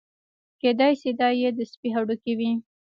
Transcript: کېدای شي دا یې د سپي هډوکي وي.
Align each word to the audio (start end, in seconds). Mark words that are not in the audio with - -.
کېدای 0.61 0.93
شي 1.01 1.11
دا 1.19 1.29
یې 1.41 1.49
د 1.57 1.59
سپي 1.71 1.89
هډوکي 1.95 2.33
وي. 2.37 2.51